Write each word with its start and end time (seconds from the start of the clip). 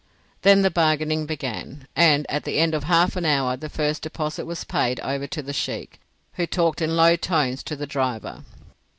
Then 0.41 0.63
the 0.63 0.71
bargaining 0.71 1.27
began, 1.27 1.87
and 1.95 2.25
at 2.27 2.43
the 2.43 2.57
end 2.57 2.73
of 2.73 2.85
half 2.85 3.15
an 3.15 3.23
hour 3.23 3.55
the 3.55 3.69
first 3.69 4.01
deposit 4.01 4.45
was 4.47 4.63
paid 4.63 4.99
over 5.01 5.27
to 5.27 5.43
the 5.43 5.53
sheik, 5.53 5.99
who 6.33 6.47
talked 6.47 6.81
in 6.81 6.95
low 6.97 7.15
tones 7.15 7.61
to 7.61 7.75
the 7.75 7.85
driver. 7.85 8.43